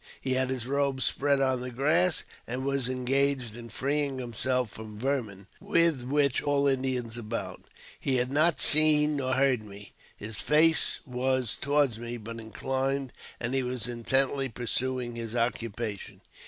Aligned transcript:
He 0.19 0.33
had 0.33 0.49
his 0.49 0.65
robe 0.65 0.99
spread 0.99 1.41
on 1.41 1.61
the 1.61 1.69
grass, 1.69 2.23
and 2.47 2.65
was 2.65 2.89
engaged 2.89 3.55
in 3.55 3.69
freeing 3.69 4.17
himself 4.17 4.71
from 4.71 4.97
vermin, 4.97 5.45
with 5.59 6.01
which 6.05 6.41
all 6.41 6.67
Indians 6.67 7.19
abound. 7.19 7.65
He 7.99 8.15
had 8.15 8.31
not 8.31 8.59
seen 8.59 9.17
nor 9.17 9.33
heard 9.33 9.61
me; 9.63 9.93
his 10.17 10.37
face 10.41 11.01
was 11.05 11.55
towards 11.55 11.99
me, 11.99 12.17
but 12.17 12.39
inclined, 12.39 13.13
and 13.39 13.53
he 13.53 13.61
was 13.61 13.87
intently 13.87 14.49
pursuing 14.49 15.15
his 15.15 15.35
occupation. 15.35 16.21